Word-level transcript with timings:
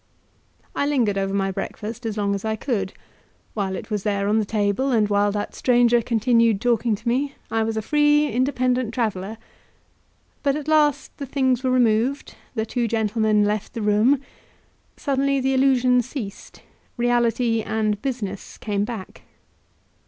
I 0.75 0.87
lingered 0.87 1.19
over 1.19 1.31
my 1.35 1.51
breakfast 1.51 2.07
as 2.07 2.17
long 2.17 2.33
as 2.33 2.43
I 2.43 2.55
could; 2.55 2.91
while 3.53 3.75
it 3.75 3.91
was 3.91 4.01
there 4.01 4.27
on 4.27 4.39
the 4.39 4.45
table, 4.45 4.89
and 4.91 5.07
while 5.07 5.31
that 5.33 5.53
stranger 5.53 6.01
continued 6.01 6.59
talking 6.59 6.95
to 6.95 7.07
me, 7.07 7.35
I 7.51 7.61
was 7.61 7.77
a 7.77 7.83
free, 7.83 8.25
independent 8.31 8.95
traveller; 8.95 9.37
but 10.41 10.55
at 10.55 10.67
last 10.67 11.15
the 11.17 11.27
things 11.27 11.63
were 11.63 11.69
removed, 11.69 12.33
the 12.55 12.65
two 12.65 12.87
gentlemen 12.87 13.45
left 13.45 13.73
the 13.73 13.81
room; 13.83 14.19
suddenly 14.97 15.39
the 15.39 15.53
illusion 15.53 16.01
ceased, 16.01 16.63
reality 16.97 17.61
and 17.61 18.01
business 18.01 18.57
came 18.57 18.83
back. 18.83 19.21